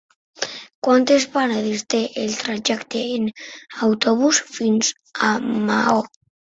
Quantes 0.87 1.27
parades 1.35 1.83
té 1.95 1.99
el 2.23 2.33
trajecte 2.41 3.03
en 3.19 3.29
autobús 3.91 4.43
fins 4.59 4.93
a 5.31 5.33
Maó? 5.71 6.05